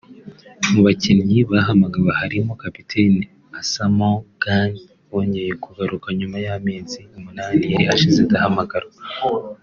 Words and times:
Mu 0.71 0.79
bakinnyi 0.85 1.37
bahamagawe 1.51 2.11
harimo 2.21 2.51
Kapiteni 2.63 3.21
Asamoah 3.59 4.21
Gyan 4.41 4.71
wongeye 5.11 5.53
kugaruka 5.63 6.07
nyuma 6.19 6.37
y’amezi 6.45 6.99
umunani 7.17 7.61
yari 7.73 7.85
ashize 7.93 8.19
adahamagarwa 8.25 8.97